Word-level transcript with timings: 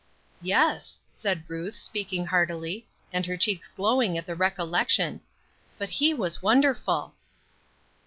"Yes," 0.41 0.99
said 1.11 1.43
Ruth, 1.47 1.75
speaking 1.75 2.25
heartily, 2.25 2.87
and 3.13 3.23
her 3.27 3.37
cheeks 3.37 3.67
glowing 3.67 4.17
at 4.17 4.25
the 4.25 4.33
recollection 4.33 5.21
"but 5.77 5.89
he 5.89 6.11
was 6.11 6.41
wonderful!" 6.41 7.13